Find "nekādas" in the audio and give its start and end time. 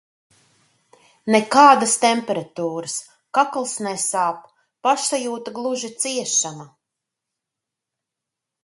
1.35-1.93